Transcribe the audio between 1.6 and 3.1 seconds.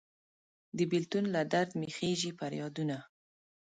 مې خیژي پریادونه